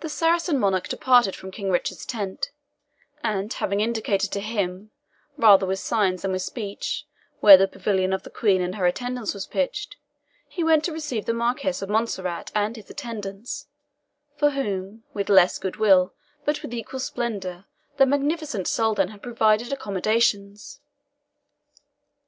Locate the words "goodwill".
15.60-16.12